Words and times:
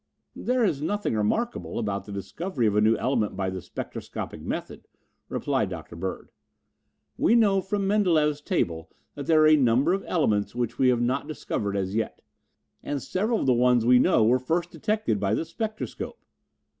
"There 0.35 0.63
is 0.65 0.81
nothing 0.81 1.13
remarkable 1.13 1.77
about 1.77 2.05
the 2.05 2.11
discovery 2.11 2.65
of 2.65 2.75
a 2.75 2.81
new 2.81 2.95
element 2.97 3.35
by 3.35 3.51
the 3.51 3.61
spectroscopic 3.61 4.41
method," 4.41 4.87
replied 5.29 5.69
Dr. 5.69 5.95
Bird. 5.95 6.31
"We 7.19 7.35
know 7.35 7.61
from 7.61 7.85
Mendeleff's 7.85 8.41
table 8.41 8.89
that 9.13 9.27
there 9.27 9.41
are 9.41 9.47
a 9.47 9.55
number 9.55 9.93
of 9.93 10.03
elements 10.07 10.55
which 10.55 10.79
we 10.79 10.87
have 10.87 11.01
not 11.03 11.27
discovered 11.27 11.77
as 11.77 11.93
yet, 11.93 12.23
and 12.81 12.99
several 12.99 13.41
of 13.41 13.45
the 13.45 13.53
ones 13.53 13.85
we 13.85 13.99
know 13.99 14.25
were 14.25 14.39
first 14.39 14.71
detected 14.71 15.19
by 15.19 15.35
the 15.35 15.45
spectroscope. 15.45 16.17